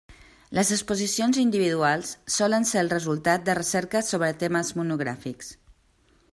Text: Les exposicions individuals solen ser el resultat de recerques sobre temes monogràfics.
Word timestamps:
Les 0.59 0.69
exposicions 0.75 1.39
individuals 1.41 2.13
solen 2.37 2.65
ser 2.71 2.81
el 2.83 2.91
resultat 2.95 3.45
de 3.51 3.59
recerques 3.61 4.13
sobre 4.15 4.33
temes 4.45 4.75
monogràfics. 4.81 5.57